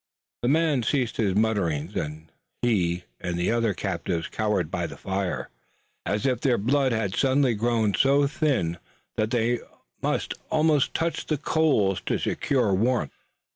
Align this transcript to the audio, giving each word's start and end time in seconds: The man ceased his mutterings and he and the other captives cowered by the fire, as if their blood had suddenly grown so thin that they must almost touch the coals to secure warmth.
The 0.41 0.47
man 0.47 0.81
ceased 0.81 1.17
his 1.17 1.35
mutterings 1.35 1.95
and 1.95 2.31
he 2.63 3.03
and 3.19 3.37
the 3.37 3.51
other 3.51 3.75
captives 3.75 4.29
cowered 4.29 4.71
by 4.71 4.87
the 4.87 4.97
fire, 4.97 5.49
as 6.07 6.25
if 6.25 6.41
their 6.41 6.57
blood 6.57 6.91
had 6.91 7.15
suddenly 7.15 7.53
grown 7.53 7.93
so 7.93 8.25
thin 8.25 8.79
that 9.15 9.29
they 9.29 9.59
must 10.01 10.33
almost 10.49 10.95
touch 10.95 11.27
the 11.27 11.37
coals 11.37 12.01
to 12.07 12.17
secure 12.17 12.73
warmth. 12.73 13.13